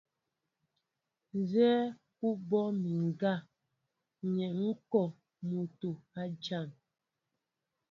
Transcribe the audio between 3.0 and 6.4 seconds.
ŋgá nɛ́ ŋ̀ kɔ motó a